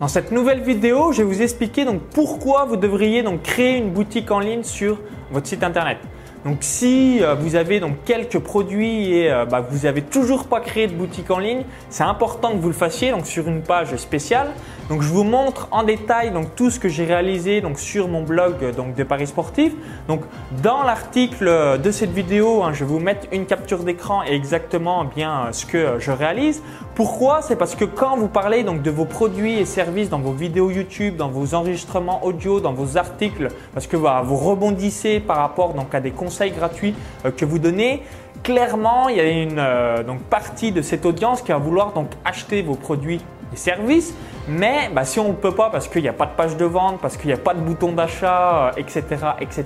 Dans 0.00 0.08
cette 0.08 0.32
nouvelle 0.32 0.62
vidéo, 0.62 1.12
je 1.12 1.18
vais 1.18 1.28
vous 1.28 1.42
expliquer 1.42 1.84
donc 1.84 2.00
pourquoi 2.14 2.64
vous 2.64 2.76
devriez 2.76 3.22
donc 3.22 3.42
créer 3.42 3.76
une 3.76 3.90
boutique 3.90 4.30
en 4.30 4.40
ligne 4.40 4.62
sur 4.62 4.98
votre 5.30 5.46
site 5.46 5.62
internet. 5.62 5.98
Donc 6.44 6.58
si 6.60 7.22
euh, 7.22 7.34
vous 7.34 7.54
avez 7.54 7.80
donc 7.80 7.96
quelques 8.04 8.38
produits 8.38 9.12
et 9.12 9.30
euh, 9.30 9.44
bah, 9.44 9.60
vous 9.68 9.86
n'avez 9.86 10.00
toujours 10.00 10.44
pas 10.44 10.60
créé 10.60 10.86
de 10.86 10.94
boutique 10.94 11.30
en 11.30 11.38
ligne, 11.38 11.64
c'est 11.90 12.02
important 12.02 12.52
que 12.52 12.56
vous 12.56 12.68
le 12.68 12.74
fassiez 12.74 13.10
donc 13.10 13.26
sur 13.26 13.46
une 13.46 13.60
page 13.60 13.94
spéciale. 13.96 14.48
Donc 14.88 15.02
je 15.02 15.08
vous 15.08 15.22
montre 15.22 15.68
en 15.70 15.82
détail 15.82 16.30
donc 16.30 16.54
tout 16.56 16.70
ce 16.70 16.80
que 16.80 16.88
j'ai 16.88 17.04
réalisé 17.04 17.60
donc 17.60 17.78
sur 17.78 18.08
mon 18.08 18.22
blog 18.22 18.74
donc 18.74 18.94
de 18.94 19.04
Paris 19.04 19.26
Sportif. 19.26 19.72
Donc 20.08 20.22
dans 20.62 20.82
l'article 20.82 21.78
de 21.78 21.90
cette 21.90 22.12
vidéo, 22.12 22.62
hein, 22.62 22.72
je 22.72 22.84
vais 22.84 22.90
vous 22.90 23.00
mettre 23.00 23.26
une 23.32 23.44
capture 23.44 23.84
d'écran 23.84 24.22
et 24.26 24.34
exactement 24.34 25.04
bien 25.04 25.48
ce 25.52 25.66
que 25.66 25.98
je 25.98 26.10
réalise. 26.10 26.62
Pourquoi? 26.94 27.40
C'est 27.42 27.56
parce 27.56 27.74
que 27.74 27.84
quand 27.84 28.16
vous 28.16 28.28
parlez 28.28 28.62
donc 28.62 28.82
de 28.82 28.90
vos 28.90 29.04
produits 29.04 29.58
et 29.58 29.64
services 29.64 30.10
dans 30.10 30.18
vos 30.18 30.32
vidéos 30.32 30.70
YouTube, 30.70 31.16
dans 31.16 31.28
vos 31.28 31.54
enregistrements 31.54 32.24
audio, 32.24 32.60
dans 32.60 32.72
vos 32.72 32.96
articles, 32.96 33.48
parce 33.72 33.86
que 33.86 33.96
vous 33.96 34.36
rebondissez 34.36 35.20
par 35.20 35.36
rapport 35.36 35.74
donc 35.74 35.94
à 35.94 36.00
des 36.00 36.10
conseils 36.30 36.52
gratuits 36.52 36.94
euh, 37.26 37.32
que 37.32 37.44
vous 37.44 37.58
donnez, 37.58 38.02
clairement 38.44 39.08
il 39.08 39.16
y 39.16 39.20
a 39.20 39.28
une 39.28 39.58
euh, 39.58 40.04
donc 40.04 40.20
partie 40.22 40.70
de 40.70 40.80
cette 40.80 41.04
audience 41.04 41.42
qui 41.42 41.50
va 41.50 41.58
vouloir 41.58 41.92
donc 41.92 42.10
acheter 42.24 42.62
vos 42.62 42.76
produits 42.76 43.20
et 43.52 43.56
services. 43.56 44.14
Mais 44.48 44.90
bah, 44.94 45.04
si 45.04 45.18
on 45.18 45.30
ne 45.30 45.34
peut 45.34 45.54
pas 45.54 45.70
parce 45.70 45.88
qu'il 45.88 46.02
n'y 46.02 46.08
a 46.08 46.12
pas 46.12 46.26
de 46.26 46.36
page 46.36 46.56
de 46.56 46.64
vente, 46.64 47.00
parce 47.00 47.16
qu'il 47.16 47.26
n'y 47.26 47.32
a 47.32 47.44
pas 47.48 47.52
de 47.52 47.60
bouton 47.60 47.90
d'achat, 47.92 48.70
etc., 48.76 49.02
euh, 49.10 49.32
etc., 49.40 49.64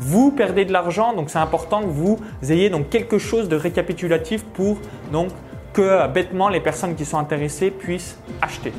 vous 0.00 0.32
perdez 0.32 0.64
de 0.64 0.72
l'argent. 0.72 1.12
Donc 1.14 1.30
c'est 1.30 1.38
important 1.38 1.82
que 1.82 1.92
vous 2.02 2.18
ayez 2.50 2.70
donc 2.70 2.90
quelque 2.90 3.18
chose 3.18 3.48
de 3.48 3.56
récapitulatif 3.56 4.42
pour 4.42 4.78
donc 5.12 5.28
que 5.72 6.08
bêtement 6.08 6.48
les 6.48 6.60
personnes 6.60 6.96
qui 6.96 7.04
sont 7.04 7.18
intéressées 7.18 7.70
puissent 7.70 8.18
acheter. 8.42 8.72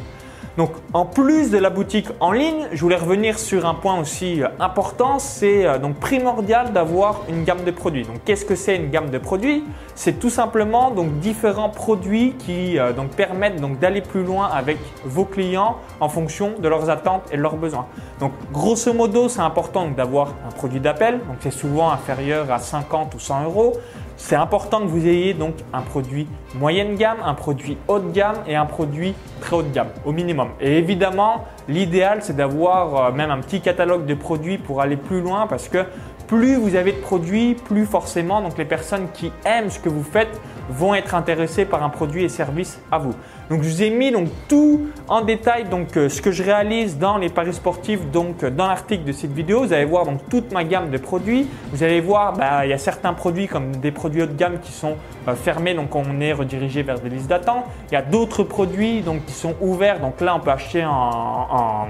Donc, 0.57 0.71
en 0.93 1.05
plus 1.05 1.51
de 1.51 1.57
la 1.57 1.69
boutique 1.69 2.07
en 2.21 2.31
ligne, 2.31 2.67
je 2.71 2.79
voulais 2.79 2.95
revenir 2.95 3.37
sur 3.37 3.65
un 3.65 3.73
point 3.73 3.99
aussi 3.99 4.41
euh, 4.41 4.47
important. 4.59 5.20
C'est 5.20 5.65
euh, 5.65 5.79
donc 5.79 5.99
primordial 5.99 6.71
d'avoir 6.71 7.23
une 7.27 7.43
gamme 7.43 7.65
de 7.65 7.71
produits. 7.71 8.03
Donc, 8.03 8.23
qu'est-ce 8.23 8.45
que 8.45 8.55
c'est 8.55 8.77
une 8.77 8.89
gamme 8.89 9.09
de 9.09 9.17
produits? 9.17 9.65
C'est 9.95 10.17
tout 10.17 10.29
simplement 10.29 10.91
donc 10.91 11.20
différents 11.20 11.70
produits 11.70 12.35
qui 12.39 12.79
euh, 12.79 12.93
permettent 13.17 13.59
donc 13.59 13.79
d'aller 13.79 13.99
plus 13.99 14.23
loin 14.23 14.47
avec 14.47 14.77
vos 15.03 15.25
clients 15.25 15.77
en 15.99 16.07
fonction 16.07 16.53
de 16.57 16.67
leurs 16.69 16.90
attentes 16.90 17.23
et 17.31 17.37
de 17.37 17.41
leurs 17.41 17.57
besoins. 17.57 17.87
Donc, 18.21 18.31
grosso 18.53 18.93
modo, 18.93 19.27
c'est 19.27 19.41
important 19.41 19.90
d'avoir 19.90 20.29
un 20.47 20.51
produit 20.51 20.79
d'appel. 20.79 21.15
Donc, 21.15 21.37
c'est 21.41 21.51
souvent 21.51 21.91
inférieur 21.91 22.49
à 22.49 22.59
50 22.59 23.13
ou 23.13 23.19
100 23.19 23.43
euros. 23.43 23.73
C'est 24.18 24.35
important 24.35 24.80
que 24.80 24.85
vous 24.85 25.05
ayez 25.08 25.34
donc 25.34 25.55
un 25.74 25.82
produit 25.82 26.27
moyenne 26.58 26.96
gamme, 26.96 27.18
un 27.24 27.34
produit 27.34 27.77
haut 27.88 27.99
de 27.99 28.12
gamme 28.12 28.38
et 28.48 28.55
un 28.55 28.66
produit 28.66 29.13
très 29.41 29.58
haut 29.58 29.62
de 29.62 29.71
gamme 29.74 29.90
au 30.05 30.12
minimum. 30.12 30.49
Et 30.62 30.77
évidemment, 30.77 31.44
l'idéal 31.68 32.20
c'est 32.21 32.36
d'avoir 32.36 32.96
euh, 32.96 33.12
même 33.12 33.30
un 33.30 33.40
petit 33.40 33.62
catalogue 33.62 34.05
de 34.05 34.13
produits 34.13 34.58
pour 34.58 34.82
aller 34.82 34.98
plus 34.98 35.21
loin 35.21 35.48
parce 35.48 35.68
que 35.68 35.80
plus 36.27 36.55
vous 36.55 36.76
avez 36.76 36.91
de 36.91 36.98
produits, 36.98 37.55
plus 37.55 37.85
forcément 37.85 38.41
donc 38.41 38.57
les 38.57 38.65
personnes 38.65 39.07
qui 39.13 39.31
aiment 39.45 39.70
ce 39.70 39.79
que 39.79 39.90
vous 39.90 40.04
faites 40.04 40.41
vont 40.70 40.95
être 40.95 41.13
intéressées 41.13 41.65
par 41.65 41.84
un 41.84 41.90
produit 41.90 42.23
et 42.23 42.29
service 42.29 42.79
à 42.91 42.98
vous. 42.98 43.13
Donc 43.49 43.62
je 43.62 43.70
vous 43.70 43.84
ai 43.84 43.91
mis 43.91 44.12
donc 44.12 44.29
tout 44.48 44.87
en 45.07 45.21
détail 45.21 45.65
donc 45.65 45.96
euh, 45.98 46.09
ce 46.09 46.21
que 46.21 46.31
je 46.31 46.41
réalise 46.41 46.98
dans 46.98 47.18
les 47.18 47.29
paris 47.29 47.53
sportifs 47.53 48.03
donc 48.12 48.43
euh, 48.43 48.49
dans 48.49 48.68
l'article 48.68 49.03
de 49.03 49.12
cette 49.12 49.31
vidéo. 49.31 49.63
Vous 49.63 49.73
allez 49.73 49.85
voir 49.85 50.05
donc 50.05 50.27
toute 50.29 50.51
ma 50.51 50.63
gamme 50.63 50.90
de 50.90 50.98
produits. 50.98 51.48
Vous 51.71 51.84
allez 51.84 52.01
voir 52.01 52.34
bah, 52.34 52.65
il 52.65 52.70
y 52.70 52.73
a 52.73 52.79
certains 52.79 53.13
produits 53.13 53.48
comme 53.48 53.76
des 53.76 53.91
produits 53.91 54.23
haut 54.23 54.27
de 54.27 54.34
gamme 54.34 54.59
qui 54.59 54.71
sont 54.71 54.96
euh, 55.27 55.35
fermés 55.35 55.76
donc 55.76 55.96
on 55.96 56.20
est 56.20 56.34
redirigé 56.34 56.81
vers 56.81 56.99
des 56.99 57.09
listes 57.09 57.27
d'attente. 57.27 57.65
Il 57.91 57.93
y 57.93 57.98
a 57.98 58.01
d'autres 58.01 58.43
produits 58.43 59.01
donc 59.01 59.26
qui 59.26 59.34
sont 59.34 59.55
ouverts 59.62 59.99
donc 59.99 60.21
là 60.21 60.35
on 60.35 60.40
peut 60.40 60.51
acheter 60.51 60.84
en, 60.84 61.87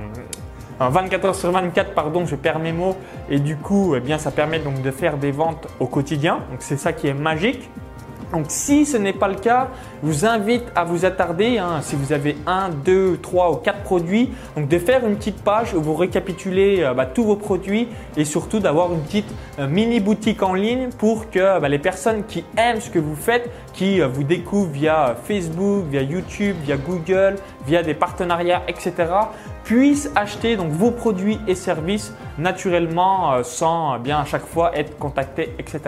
24 0.80 1.26
heures 1.26 1.36
sur 1.36 1.52
24, 1.52 1.94
pardon, 1.94 2.26
je 2.26 2.36
perds 2.36 2.59
mes 2.59 2.73
mots, 2.73 2.95
et 3.30 3.40
du 3.40 3.56
coup, 3.56 3.95
eh 3.95 4.00
bien, 4.00 4.18
ça 4.18 4.31
permet 4.31 4.59
donc 4.59 4.81
de 4.81 4.92
faire 4.92 5.18
des 5.18 5.31
ventes 5.31 5.68
au 5.80 5.88
quotidien. 5.88 6.40
Donc, 6.52 6.59
c'est 6.59 6.78
ça 6.78 6.94
qui 6.94 7.08
est 7.08 7.13
magique. 7.13 7.69
Donc 8.31 8.46
si 8.50 8.85
ce 8.85 8.97
n'est 8.97 9.14
pas 9.14 9.28
le 9.28 9.35
cas, 9.35 9.69
je 10.03 10.08
vous 10.08 10.25
invite 10.25 10.64
à 10.75 10.84
vous 10.84 11.06
attarder, 11.06 11.58
hein, 11.58 11.80
si 11.81 11.96
vous 11.96 12.12
avez 12.12 12.35
un, 12.47 12.69
deux, 12.69 13.18
trois 13.22 13.52
ou 13.52 13.56
quatre 13.56 13.81
produits, 13.84 14.31
donc 14.58 14.68
de 14.68 14.80
faire 14.80 15.06
une 15.06 15.16
petite 15.16 15.44
page 15.44 15.74
où 15.74 15.81
vous 15.81 15.94
récapitulez 15.94 16.81
euh, 16.81 16.94
bah, 16.94 17.06
tous 17.06 17.24
vos 17.24 17.35
produits 17.35 17.88
et 18.18 18.25
surtout 18.25 18.59
d'avoir 18.59 18.91
une 18.91 19.02
petite 19.02 19.34
euh, 19.59 19.68
mini 19.68 20.00
boutique 20.00 20.41
en 20.44 20.53
ligne 20.53 20.90
pour 20.97 21.30
que 21.30 21.59
bah, 21.59 21.69
les 21.69 21.80
personnes 21.80 22.25
qui 22.25 22.44
aiment 22.58 22.81
ce 22.81 22.90
que 22.90 23.00
vous 23.00 23.16
faites, 23.16 23.50
qui 23.74 24.02
euh, 24.02 24.08
vous 24.08 24.24
découvrent 24.24 24.72
via 24.72 25.16
Facebook, 25.24 25.85
via 25.90 26.02
YouTube, 26.02 26.56
via 26.64 26.78
Google, 26.78 27.35
via 27.66 27.84
des 27.84 27.94
partenariats, 27.94 28.64
etc., 28.68 28.94
puissent 29.66 30.09
acheter 30.16 30.56
donc 30.56 30.72
vos 30.72 30.92
produits 30.92 31.40
et 31.48 31.56
services 31.56 32.14
naturellement 32.38 33.44
sans 33.44 33.98
bien 34.00 34.20
à 34.20 34.26
chaque 34.26 34.46
fois 34.46 34.78
être 34.78 34.98
contactés, 34.98 35.53
etc. 35.58 35.81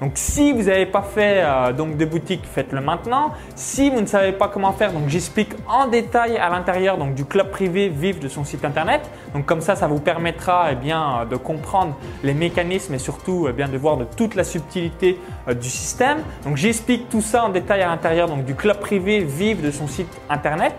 Donc 0.00 0.12
si 0.14 0.52
vous 0.52 0.64
n'avez 0.64 0.86
pas 0.86 1.02
fait 1.02 1.44
donc 1.76 1.96
de 1.96 2.04
boutique, 2.04 2.42
faites-le 2.44 2.80
maintenant. 2.80 3.32
Si 3.54 3.90
vous 3.90 4.00
ne 4.00 4.06
savez 4.06 4.32
pas 4.32 4.48
comment 4.48 4.72
faire, 4.72 4.92
donc 4.92 5.08
j'explique 5.08 5.52
en 5.68 5.86
détail 5.86 6.36
à 6.36 6.50
l'intérieur 6.50 6.98
donc 6.98 7.14
du 7.14 7.24
club 7.24 7.50
privé 7.50 7.88
Vive 7.88 8.18
de 8.18 8.28
son 8.28 8.44
site 8.44 8.64
internet. 8.64 9.02
Donc 9.34 9.46
comme 9.46 9.60
ça, 9.60 9.76
ça 9.76 9.86
vous 9.86 10.00
permettra 10.00 10.72
eh 10.72 10.74
bien 10.74 11.26
de 11.30 11.36
comprendre 11.36 11.96
les 12.22 12.34
mécanismes 12.34 12.94
et 12.94 12.98
surtout 12.98 13.46
eh 13.48 13.52
bien 13.52 13.68
de 13.68 13.76
voir 13.76 13.96
de 13.96 14.04
toute 14.04 14.34
la 14.34 14.44
subtilité 14.44 15.18
euh, 15.48 15.54
du 15.54 15.68
système. 15.68 16.18
Donc 16.44 16.56
j'explique 16.56 17.08
tout 17.08 17.20
ça 17.20 17.44
en 17.44 17.48
détail 17.48 17.82
à 17.82 17.88
l'intérieur 17.88 18.28
donc 18.28 18.44
du 18.44 18.54
club 18.54 18.78
privé 18.78 19.20
Vive 19.20 19.64
de 19.64 19.70
son 19.70 19.86
site 19.86 20.12
internet. 20.28 20.74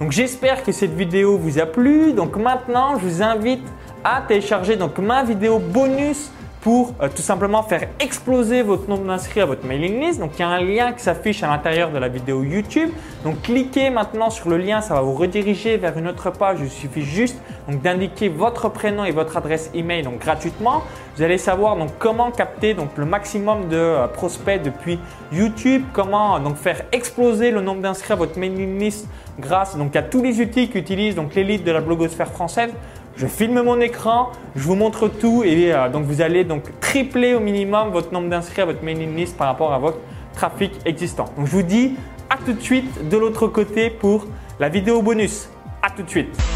Donc 0.00 0.12
j'espère 0.12 0.64
que 0.64 0.72
cette 0.72 0.94
vidéo 0.94 1.36
vous 1.36 1.58
a 1.58 1.66
plu. 1.66 2.14
Donc 2.14 2.36
maintenant, 2.36 2.98
je 2.98 3.06
vous 3.06 3.22
invite 3.22 3.62
à 4.02 4.22
télécharger 4.26 4.76
donc 4.76 4.98
ma 4.98 5.22
vidéo 5.22 5.58
bonus 5.58 6.30
pour 6.60 6.94
euh, 7.00 7.08
tout 7.08 7.22
simplement 7.22 7.62
faire 7.62 7.88
exploser 8.00 8.62
votre 8.62 8.88
nombre 8.88 9.06
d'inscrits 9.06 9.40
à 9.40 9.46
votre 9.46 9.66
mailing 9.66 10.00
list. 10.00 10.20
Donc 10.20 10.32
il 10.36 10.40
y 10.40 10.42
a 10.42 10.48
un 10.48 10.60
lien 10.60 10.92
qui 10.92 11.02
s'affiche 11.02 11.42
à 11.42 11.48
l'intérieur 11.48 11.90
de 11.90 11.98
la 11.98 12.08
vidéo 12.08 12.42
YouTube. 12.42 12.90
Donc 13.24 13.42
cliquez 13.42 13.90
maintenant 13.90 14.30
sur 14.30 14.50
le 14.50 14.58
lien, 14.58 14.80
ça 14.80 14.94
va 14.94 15.00
vous 15.00 15.14
rediriger 15.14 15.78
vers 15.78 15.96
une 15.96 16.08
autre 16.08 16.30
page. 16.30 16.58
Il 16.60 16.70
suffit 16.70 17.02
juste 17.02 17.38
d'indiquer 17.68 18.28
votre 18.28 18.68
prénom 18.68 19.04
et 19.04 19.12
votre 19.12 19.36
adresse 19.36 19.70
email 19.74 20.02
donc 20.02 20.18
gratuitement. 20.18 20.82
Vous 21.16 21.22
allez 21.22 21.38
savoir 21.38 21.76
donc 21.76 21.90
comment 21.98 22.30
capter 22.30 22.74
donc 22.74 22.90
le 22.96 23.04
maximum 23.04 23.68
de 23.68 23.76
euh, 23.76 24.06
prospects 24.06 24.62
depuis 24.62 24.98
YouTube, 25.32 25.84
comment 25.92 26.38
donc 26.40 26.56
faire 26.56 26.82
exploser 26.92 27.50
le 27.50 27.60
nombre 27.60 27.80
d'inscrits 27.80 28.12
à 28.12 28.16
votre 28.16 28.38
mailing 28.38 28.78
list 28.78 29.06
grâce 29.38 29.76
donc 29.76 29.96
à 29.96 30.02
tous 30.02 30.22
les 30.22 30.40
outils 30.40 30.68
qu'utilise 30.68 31.14
donc 31.14 31.34
l'élite 31.34 31.64
de 31.64 31.70
la 31.70 31.80
blogosphère 31.80 32.30
française 32.30 32.70
je 33.16 33.26
filme 33.26 33.62
mon 33.62 33.80
écran, 33.80 34.30
je 34.56 34.62
vous 34.62 34.76
montre 34.76 35.08
tout 35.08 35.42
et 35.44 35.72
euh, 35.72 35.88
donc 35.88 36.04
vous 36.04 36.22
allez 36.22 36.44
donc 36.44 36.64
tripler 36.80 37.34
au 37.34 37.40
minimum 37.40 37.90
votre 37.90 38.12
nombre 38.12 38.28
d'inscrits 38.28 38.62
à 38.62 38.64
votre 38.64 38.82
mailing 38.82 39.14
list 39.14 39.36
par 39.36 39.48
rapport 39.48 39.72
à 39.72 39.78
votre 39.78 39.98
trafic 40.34 40.72
existant. 40.84 41.26
Donc 41.36 41.46
je 41.46 41.52
vous 41.52 41.62
dis 41.62 41.94
à 42.30 42.36
tout 42.36 42.52
de 42.52 42.60
suite 42.60 43.08
de 43.08 43.16
l'autre 43.16 43.46
côté 43.48 43.90
pour 43.90 44.26
la 44.58 44.68
vidéo 44.68 45.02
bonus. 45.02 45.48
À 45.82 45.90
tout 45.90 46.02
de 46.02 46.10
suite. 46.10 46.49